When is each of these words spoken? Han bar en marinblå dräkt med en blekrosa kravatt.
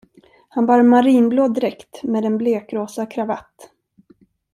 Han 0.49 0.65
bar 0.65 0.79
en 0.79 0.87
marinblå 0.87 1.47
dräkt 1.47 2.03
med 2.03 2.25
en 2.25 2.37
blekrosa 2.37 3.05
kravatt. 3.05 3.69